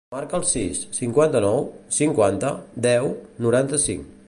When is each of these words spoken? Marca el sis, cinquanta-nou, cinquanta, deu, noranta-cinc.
Marca 0.13 0.37
el 0.37 0.45
sis, 0.51 0.79
cinquanta-nou, 0.99 1.59
cinquanta, 1.99 2.51
deu, 2.89 3.13
noranta-cinc. 3.47 4.11